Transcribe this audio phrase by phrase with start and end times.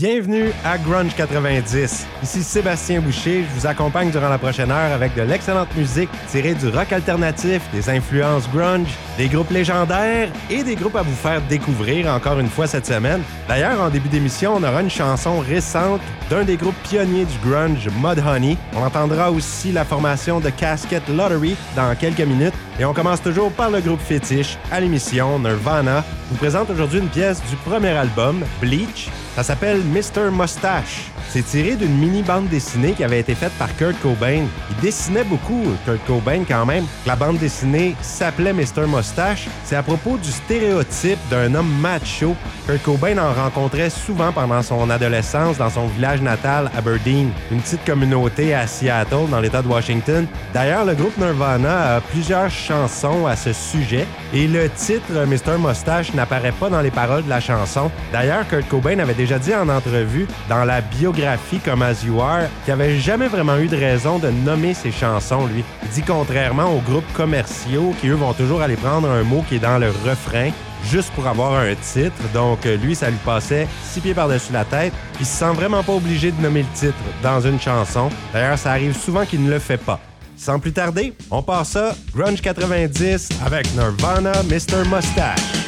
[0.00, 2.06] Bienvenue à Grunge 90.
[2.22, 3.44] Ici Sébastien Boucher.
[3.44, 7.60] Je vous accompagne durant la prochaine heure avec de l'excellente musique tirée du rock alternatif,
[7.70, 12.48] des influences grunge, des groupes légendaires et des groupes à vous faire découvrir encore une
[12.48, 13.20] fois cette semaine.
[13.46, 17.86] D'ailleurs, en début d'émission, on aura une chanson récente d'un des groupes pionniers du grunge,
[18.02, 18.56] Mudhoney.
[18.74, 22.54] On entendra aussi la formation de Casket Lottery dans quelques minutes.
[22.80, 26.02] Et on commence toujours par le groupe fétiche à l'émission Nirvana.
[26.24, 29.10] Je vous présente aujourd'hui une pièce du premier album, Bleach.
[29.34, 30.30] Ça s'appelle Mr.
[30.32, 31.10] Mustache.
[31.32, 34.46] C'est tiré d'une mini bande dessinée qui avait été faite par Kurt Cobain.
[34.68, 36.84] Il dessinait beaucoup, Kurt Cobain quand même.
[37.06, 38.88] La bande dessinée s'appelait Mr.
[38.88, 39.46] Mustache.
[39.64, 42.34] C'est à propos du stéréotype d'un homme macho.
[42.66, 47.84] Kurt Cobain en rencontrait souvent pendant son adolescence dans son village natal, Aberdeen, une petite
[47.84, 50.26] communauté à Seattle, dans l'État de Washington.
[50.52, 55.58] D'ailleurs, le groupe Nirvana a plusieurs chansons à ce sujet et le titre Mr.
[55.64, 57.88] Mustache n'apparaît pas dans les paroles de la chanson.
[58.12, 61.19] D'ailleurs, Kurt Cobain avait déjà dit en entrevue dans la biographie
[61.64, 65.46] comme As You Are qu'il n'avait jamais vraiment eu de raison de nommer ses chansons,
[65.46, 65.64] lui.
[65.92, 69.60] Dit contrairement aux groupes commerciaux qui, eux, vont toujours aller prendre un mot qui est
[69.60, 70.50] dans le refrain
[70.88, 72.16] juste pour avoir un titre.
[72.32, 74.92] Donc, lui, ça lui passait six pieds par-dessus la tête.
[75.18, 78.08] Il se sent vraiment pas obligé de nommer le titre dans une chanson.
[78.32, 80.00] D'ailleurs, ça arrive souvent qu'il ne le fait pas.
[80.36, 84.88] Sans plus tarder, on passe à Grunge 90 avec Nirvana Mr.
[84.90, 85.59] Mustache.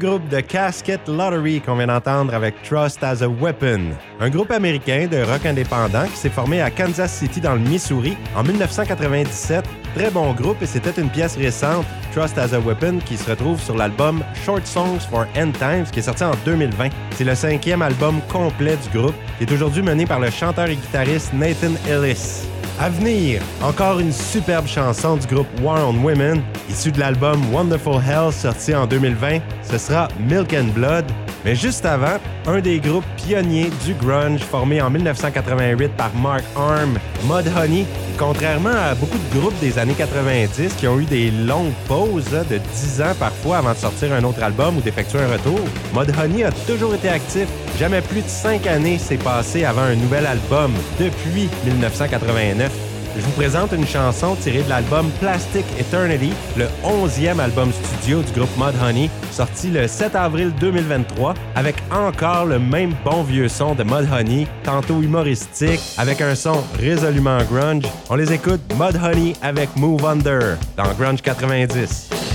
[0.00, 5.06] Groupe de Casket Lottery qu'on vient d'entendre avec Trust as a Weapon, un groupe américain
[5.06, 9.64] de rock indépendant qui s'est formé à Kansas City dans le Missouri en 1997.
[9.94, 13.60] Très bon groupe et c'était une pièce récente, Trust as a Weapon, qui se retrouve
[13.60, 16.88] sur l'album Short Songs for End Times qui est sorti en 2020.
[17.12, 20.76] C'est le cinquième album complet du groupe qui est aujourd'hui mené par le chanteur et
[20.76, 22.46] guitariste Nathan Ellis.
[22.78, 28.00] À venir, encore une superbe chanson du groupe War on Women, issue de l'album Wonderful
[28.00, 29.40] Hell sorti en 2020.
[29.62, 31.04] Ce sera Milk and Blood.
[31.44, 36.98] Mais juste avant, un des groupes pionniers du grunge formé en 1988 par Mark Arm,
[37.24, 37.86] Mudhoney.
[38.18, 42.58] Contrairement à beaucoup de groupes des années 90 qui ont eu des longues pauses de
[42.58, 45.60] 10 ans parfois avant de sortir un autre album ou d'effectuer un retour,
[45.94, 47.48] Mudhoney a toujours été actif.
[47.78, 52.89] Jamais plus de 5 années s'est passé avant un nouvel album depuis 1989.
[53.16, 58.32] Je vous présente une chanson tirée de l'album Plastic Eternity, le 11e album studio du
[58.32, 63.82] groupe Mudhoney, sorti le 7 avril 2023, avec encore le même bon vieux son de
[63.82, 67.84] Mudhoney, tantôt humoristique, avec un son résolument grunge.
[68.08, 72.29] On les écoute Mudhoney avec Move Under dans Grunge 90.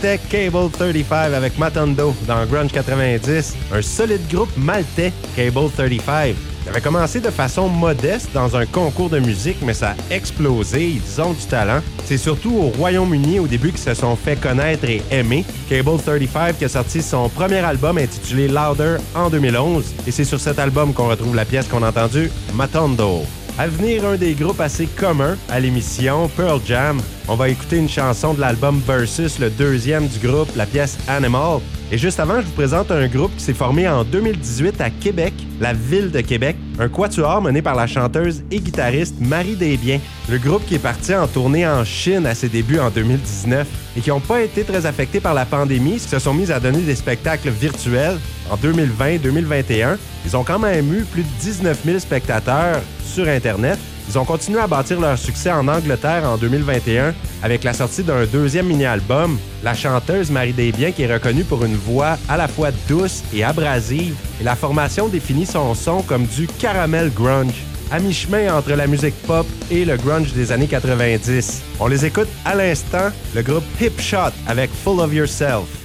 [0.00, 6.34] Cable 35 avec Matondo dans Grunge 90, un solide groupe maltais, Cable 35.
[6.62, 10.88] Il avait commencé de façon modeste dans un concours de musique, mais ça a explosé.
[10.96, 11.80] Ils ont du talent.
[12.04, 15.44] C'est surtout au Royaume-Uni au début qu'ils se sont fait connaître et aimer.
[15.68, 19.84] Cable 35 qui a sorti son premier album intitulé Louder en 2011.
[20.06, 23.24] Et c'est sur cet album qu'on retrouve la pièce qu'on a entendue, Matondo.
[23.58, 27.00] À venir, un des groupes assez communs à l'émission, Pearl Jam.
[27.28, 31.60] On va écouter une chanson de l'album Versus, le deuxième du groupe, la pièce Animal.
[31.92, 35.34] Et juste avant, je vous présente un groupe qui s'est formé en 2018 à Québec,
[35.60, 40.00] la ville de Québec, un quatuor mené par la chanteuse et guitariste Marie Desbiens.
[40.30, 44.00] Le groupe qui est parti en tournée en Chine à ses débuts en 2019 et
[44.00, 46.94] qui n'ont pas été très affectés par la pandémie, se sont mis à donner des
[46.94, 48.18] spectacles virtuels
[48.50, 49.98] en 2020-2021.
[50.24, 53.78] Ils ont quand même eu plus de 19 000 spectateurs sur Internet.
[54.10, 58.26] Ils ont continué à bâtir leur succès en Angleterre en 2021 avec la sortie d'un
[58.26, 62.70] deuxième mini-album, la chanteuse Marie Desbiens qui est reconnue pour une voix à la fois
[62.88, 68.52] douce et abrasive et la formation définit son son comme du caramel grunge à mi-chemin
[68.52, 71.62] entre la musique pop et le grunge des années 90.
[71.78, 75.79] On les écoute à l'instant, le groupe Hip Shot avec Full of Yourself.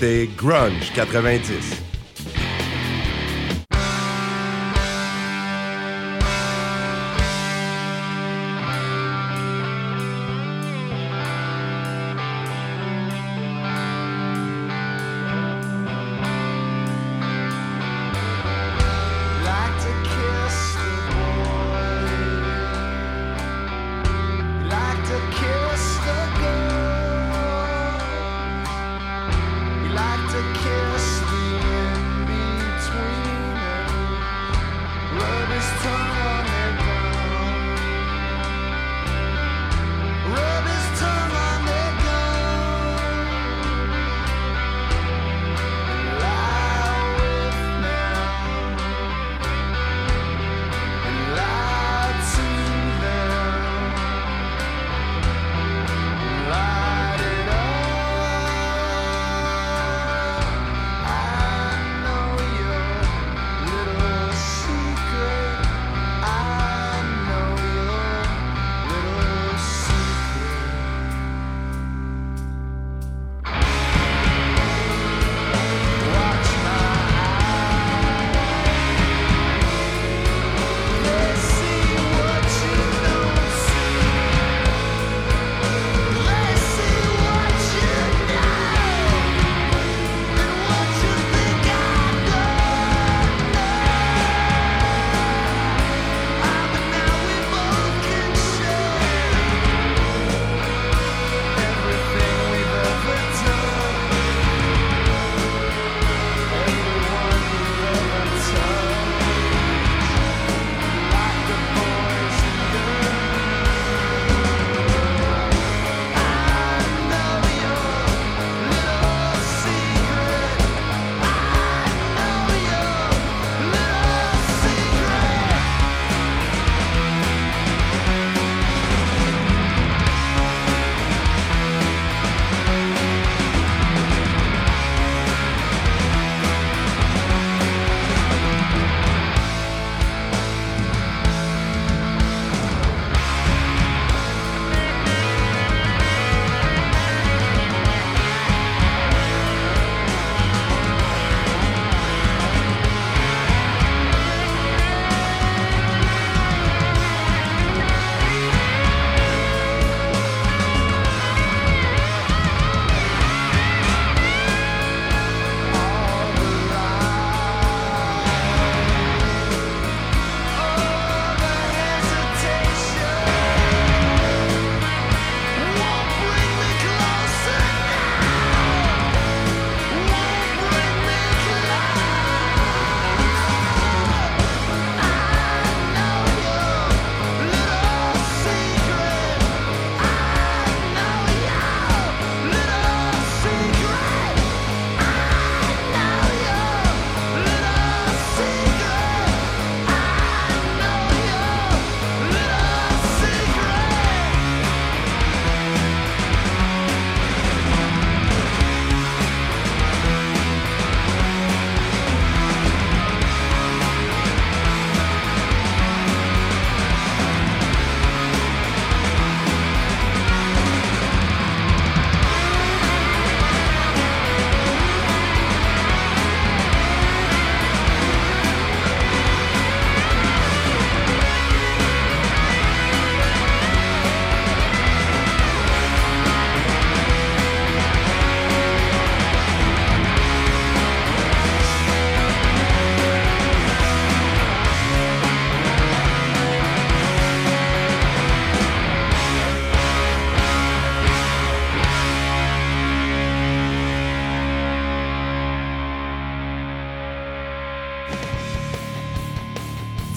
[0.00, 1.89] Écoutez Grunge 90.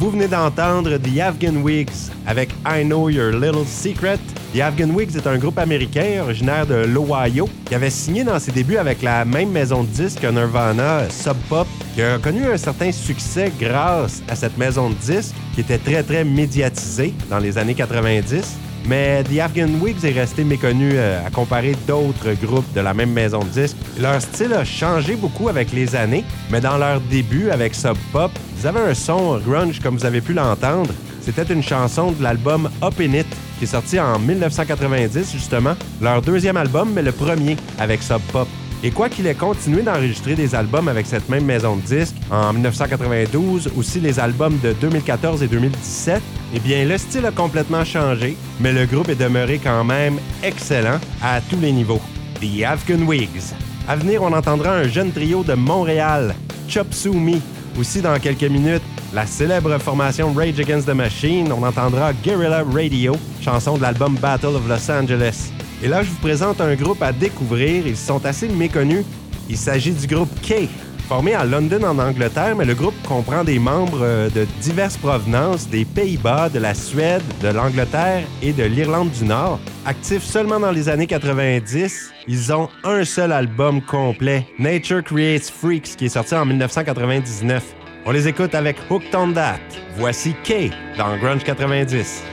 [0.10, 4.20] Venez d'entendre The Afghan Wigs avec I Know Your Little Secret.
[4.54, 8.52] The Afghan Wigs est un groupe américain originaire de l'Ohio qui avait signé dans ses
[8.52, 12.58] débuts avec la même maison de disques que Nirvana, Sub Pop, qui a connu un
[12.58, 17.58] certain succès grâce à cette maison de disques qui était très très médiatisée dans les
[17.58, 18.58] années 90.
[18.86, 23.12] Mais The Afghan Wigs est resté méconnu euh, à comparer d'autres groupes de la même
[23.12, 23.78] maison de disques.
[24.00, 28.32] Leur style a changé beaucoup avec les années, mais dans leur début avec Sub Pop,
[28.60, 30.92] ils avaient un son grunge comme vous avez pu l'entendre.
[31.22, 36.22] C'était une chanson de l'album Up in It qui est sorti en 1990 justement, leur
[36.22, 38.48] deuxième album mais le premier avec Sub Pop.
[38.86, 42.52] Et quoi qu'il ait continué d'enregistrer des albums avec cette même maison de disques en
[42.52, 46.22] 1992, aussi les albums de 2014 et 2017,
[46.54, 51.00] eh bien le style a complètement changé, mais le groupe est demeuré quand même excellent
[51.22, 52.02] à tous les niveaux.
[52.42, 53.54] The Afghan Wigs.
[53.88, 56.36] À venir, on entendra un jeune trio de Montréal,
[56.68, 57.42] Chop Sumi.
[57.80, 63.16] Aussi dans quelques minutes, la célèbre formation Rage Against the Machine, on entendra Guerrilla Radio,
[63.42, 65.54] chanson de l'album Battle of Los Angeles.
[65.84, 67.86] Et là, je vous présente un groupe à découvrir.
[67.86, 69.04] Ils sont assez méconnus.
[69.50, 70.70] Il s'agit du groupe K,
[71.10, 75.68] formé à London en Angleterre, mais le groupe comprend des membres euh, de diverses provenances,
[75.68, 79.60] des Pays-Bas, de la Suède, de l'Angleterre et de l'Irlande du Nord.
[79.86, 85.98] Actifs seulement dans les années 90, ils ont un seul album complet, Nature Creates Freaks,
[85.98, 87.62] qui est sorti en 1999.
[88.06, 89.60] On les écoute avec Hooked on That.
[89.98, 92.24] Voici K dans Grunge 90.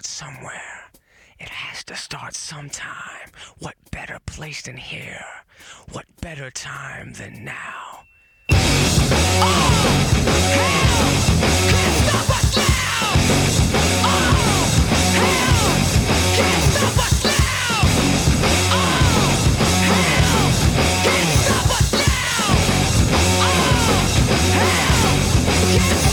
[0.00, 0.90] start somewhere.
[1.38, 3.30] It has to start sometime.
[3.58, 5.24] What better place than here?
[5.92, 8.04] What better time than now?
[8.50, 8.56] Oh,
[10.56, 11.20] hell,
[11.70, 13.12] can't stop us now!
[15.18, 15.60] Hell,
[16.36, 17.80] can't stop us now!
[21.04, 22.46] Can't stop us now!
[25.74, 26.09] Hell,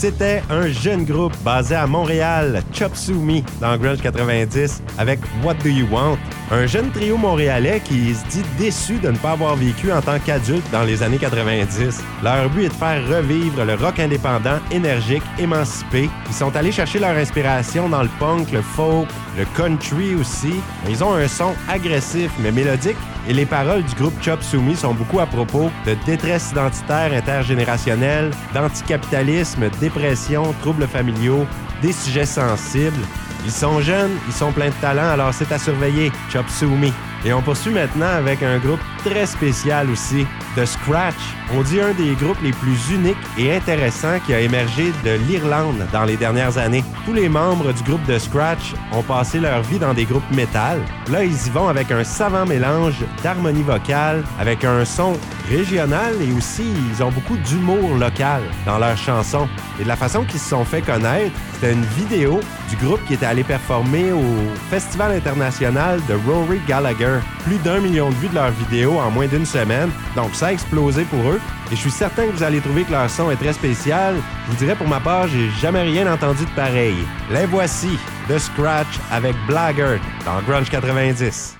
[0.00, 5.68] C'était un jeune groupe basé à Montréal, Chop Suey, dans Grunge 90, avec What Do
[5.68, 6.16] You Want?
[6.50, 10.18] Un jeune trio montréalais qui se dit déçu de ne pas avoir vécu en tant
[10.18, 12.02] qu'adulte dans les années 90.
[12.22, 16.08] Leur but est de faire revivre le rock indépendant, énergique, émancipé.
[16.28, 20.54] Ils sont allés chercher leur inspiration dans le punk, le folk, le country aussi.
[20.88, 22.96] Ils ont un son agressif mais mélodique
[23.28, 28.30] et les paroles du groupe Chop Suey sont beaucoup à propos de détresse identitaire intergénérationnelle,
[28.54, 31.46] d'anticapitalisme, dépression, troubles familiaux,
[31.82, 33.04] des sujets sensibles.
[33.44, 36.12] Ils sont jeunes, ils sont pleins de talent, alors c'est à surveiller.
[36.30, 36.92] Chop Suey.
[37.24, 40.26] Et on poursuit maintenant avec un groupe très spécial aussi,
[40.56, 41.14] The Scratch.
[41.52, 45.86] On dit un des groupes les plus uniques et intéressants qui a émergé de l'Irlande
[45.92, 46.84] dans les dernières années.
[47.04, 50.80] Tous les membres du groupe The Scratch ont passé leur vie dans des groupes métal.
[51.10, 55.14] Là, ils y vont avec un savant mélange d'harmonie vocale, avec un son
[55.48, 59.48] régional et aussi ils ont beaucoup d'humour local dans leurs chansons.
[59.80, 63.14] Et de la façon qu'ils se sont fait connaître, c'était une vidéo du groupe qui
[63.14, 64.24] était allé performer au
[64.70, 69.26] Festival international de Rory Gallagher plus d'un million de vues de leurs vidéos en moins
[69.26, 71.40] d'une semaine, donc ça a explosé pour eux.
[71.70, 74.16] Et je suis certain que vous allez trouver que leur son est très spécial.
[74.46, 76.96] Je vous dirais pour ma part, j'ai jamais rien entendu de pareil.
[77.30, 81.59] Les voici, The Scratch avec Blackguard dans Grunge 90.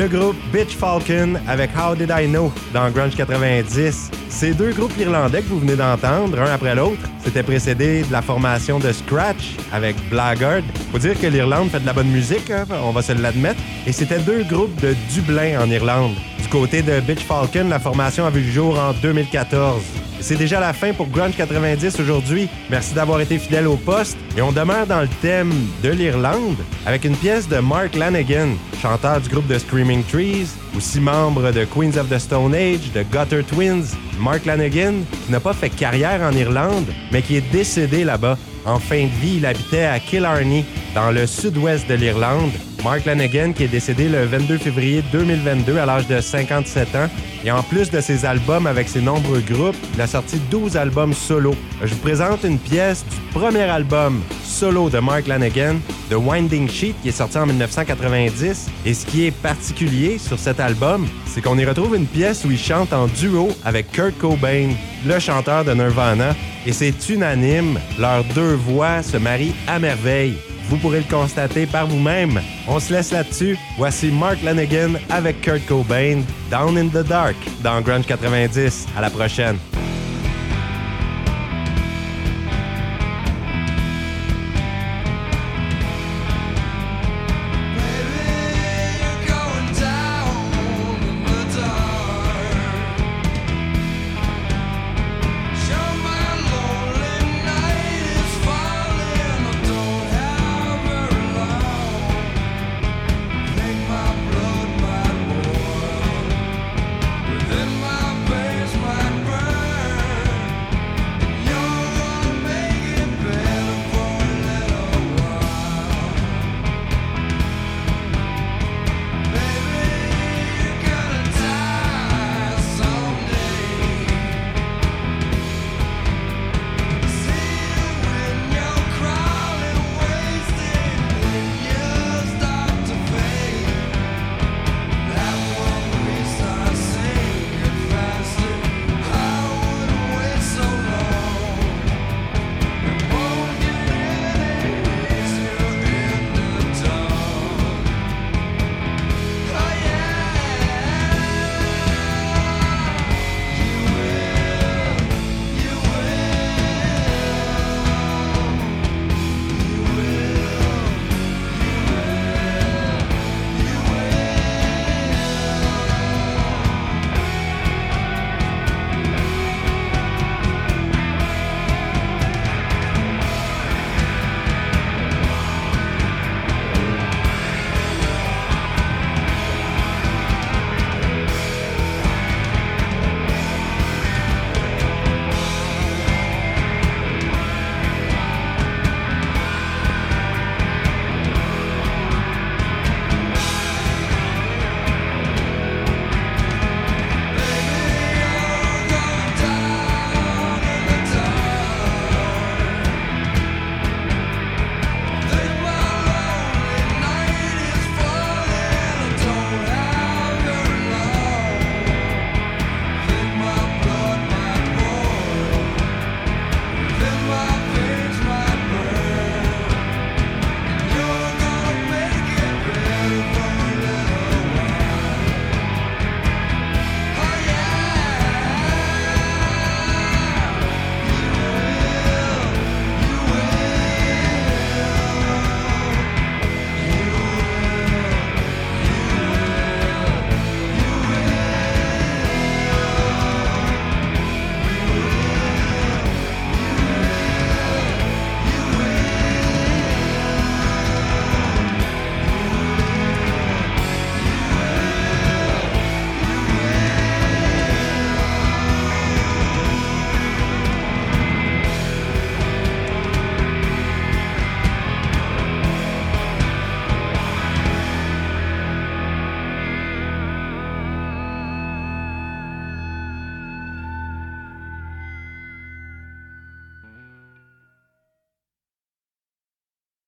[0.00, 4.10] Le groupe Bitch Falcon avec How Did I Know dans Grunge 90.
[4.30, 8.22] Ces deux groupes irlandais que vous venez d'entendre, un après l'autre, c'était précédé de la
[8.22, 10.62] formation de Scratch avec Blackguard.
[10.90, 13.60] Faut dire que l'Irlande fait de la bonne musique, hein, on va se l'admettre.
[13.86, 16.14] Et c'était deux groupes de Dublin en Irlande.
[16.40, 19.99] Du côté de Bitch Falcon, la formation a vu le jour en 2014.
[20.20, 22.48] C'est déjà la fin pour Grunge 90 aujourd'hui.
[22.68, 24.18] Merci d'avoir été fidèle au poste.
[24.36, 25.52] Et on demeure dans le thème
[25.82, 28.50] de l'Irlande avec une pièce de Mark Lanigan,
[28.80, 33.02] chanteur du groupe de Screaming Trees, aussi membre de Queens of the Stone Age, de
[33.02, 33.96] Gutter Twins.
[34.18, 34.94] Mark Lanigan,
[35.24, 38.36] qui n'a pas fait carrière en Irlande, mais qui est décédé là-bas.
[38.66, 40.64] En fin de vie, il habitait à Killarney,
[40.94, 42.52] dans le sud-ouest de l'Irlande.
[42.82, 47.08] Mark Lanigan, qui est décédé le 22 février 2022 à l'âge de 57 ans.
[47.44, 51.12] Et en plus de ses albums avec ses nombreux groupes, il a sorti 12 albums
[51.12, 51.54] solo.
[51.82, 55.76] Je vous présente une pièce du premier album solo de Mark Lanigan,
[56.10, 58.68] The Winding Sheet, qui est sorti en 1990.
[58.86, 62.50] Et ce qui est particulier sur cet album, c'est qu'on y retrouve une pièce où
[62.50, 64.70] il chante en duo avec Kurt Cobain,
[65.06, 66.34] le chanteur de Nirvana.
[66.66, 70.36] Et c'est unanime, leurs deux voix se marient à merveille.
[70.70, 72.40] Vous pourrez le constater par vous-même.
[72.68, 73.58] On se laisse là-dessus.
[73.76, 78.86] Voici Mark Lanigan avec Kurt Cobain, Down in the Dark, dans Grunge 90.
[78.96, 79.58] À la prochaine.